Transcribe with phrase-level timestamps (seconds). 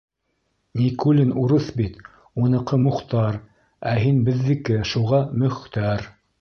[0.79, 1.99] Никулин урыҫ бит,
[2.45, 3.39] уныҡы Мухтар,
[3.93, 6.13] ә һин беҙҙеке, шуға Мөх-тәр.